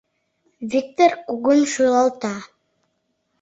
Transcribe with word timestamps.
—Виктыр 0.71 1.11
кугун 1.25 1.59
шӱлалта. 1.71 2.35